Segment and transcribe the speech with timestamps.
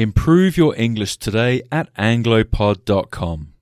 [0.00, 3.52] Improve your English today at anglopod.com.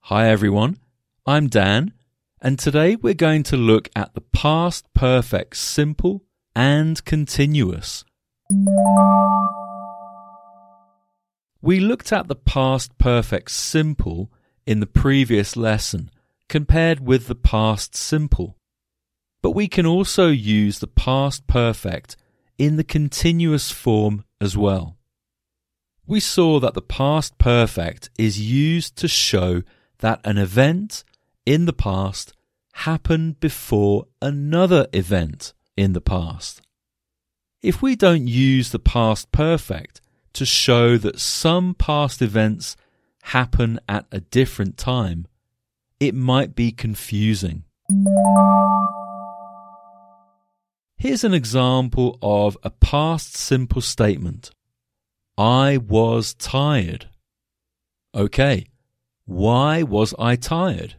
[0.00, 0.80] Hi everyone,
[1.24, 1.92] I'm Dan,
[2.40, 6.24] and today we're going to look at the past perfect simple
[6.56, 8.04] and continuous.
[11.60, 14.32] We looked at the past perfect simple
[14.66, 16.10] in the previous lesson
[16.48, 18.56] compared with the past simple.
[19.42, 22.16] But we can also use the past perfect
[22.58, 24.96] in the continuous form as well.
[26.06, 29.62] We saw that the past perfect is used to show
[29.98, 31.04] that an event
[31.46, 32.32] in the past
[32.72, 36.60] happened before another event in the past.
[37.62, 40.00] If we don't use the past perfect
[40.32, 42.76] to show that some past events
[43.22, 45.26] happen at a different time,
[46.00, 47.62] it might be confusing.
[51.02, 54.52] Here's an example of a past simple statement.
[55.36, 57.08] I was tired.
[58.14, 58.68] Okay,
[59.24, 60.94] why was I tired?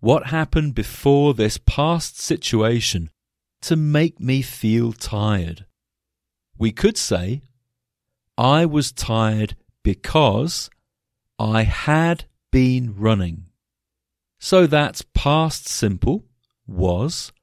[0.00, 3.10] What happened before this past situation
[3.60, 5.66] to make me feel tired?
[6.56, 7.42] We could say,
[8.38, 10.70] I was tired because
[11.38, 13.50] I had been running.
[14.40, 16.24] So that's past simple,
[16.66, 17.34] was,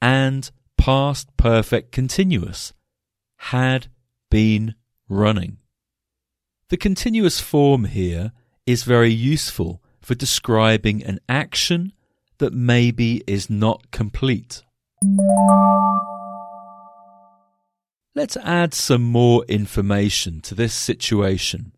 [0.00, 2.72] and past perfect continuous,
[3.36, 3.88] had
[4.30, 4.74] been
[5.08, 5.58] running.
[6.70, 8.32] The continuous form here
[8.66, 11.92] is very useful for describing an action
[12.38, 14.62] that maybe is not complete.
[18.14, 21.72] Let's add some more information to this situation.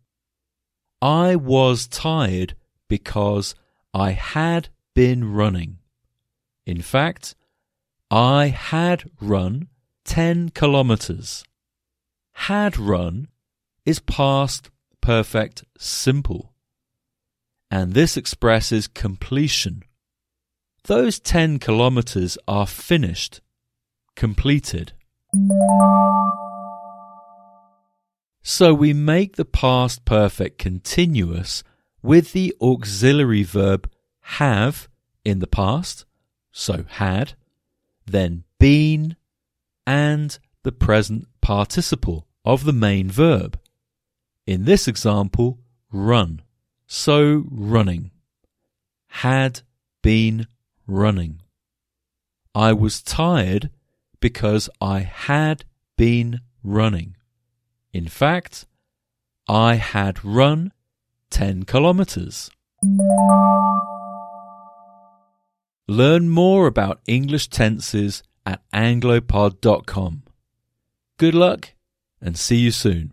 [1.02, 2.54] I was tired
[2.88, 3.54] because
[3.92, 5.78] I had been running.
[6.66, 7.34] In fact,
[8.10, 9.68] I had run
[10.04, 11.44] 10 kilometers.
[12.32, 13.28] Had run
[13.86, 14.68] is past
[15.00, 16.52] perfect simple.
[17.70, 19.84] And this expresses completion.
[20.84, 23.40] Those 10 kilometers are finished,
[24.16, 24.92] completed.
[28.42, 31.62] So we make the past perfect continuous
[32.02, 33.88] with the auxiliary verb
[34.22, 34.88] have
[35.24, 36.06] in the past,
[36.50, 37.34] so had,
[38.10, 39.16] then been,
[39.86, 43.58] and the present participle of the main verb.
[44.46, 45.58] In this example,
[45.92, 46.42] run,
[46.86, 48.10] so running.
[49.08, 49.62] Had
[50.02, 50.46] been
[50.86, 51.40] running.
[52.54, 53.70] I was tired
[54.20, 55.64] because I had
[55.96, 57.16] been running.
[57.92, 58.66] In fact,
[59.48, 60.72] I had run
[61.30, 62.50] 10 kilometers.
[65.90, 70.22] Learn more about English tenses at anglopod.com.
[71.18, 71.74] Good luck
[72.20, 73.12] and see you soon.